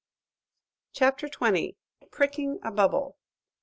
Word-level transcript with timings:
CHAPTER 0.93 1.27
XX 1.29 1.75
PRICKING 2.09 2.57
A 2.63 2.71
BUBBLE. 2.71 3.19